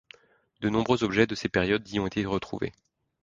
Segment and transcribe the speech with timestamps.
[0.61, 2.73] De nombreux objets de ces périodes y ont été retrouvés.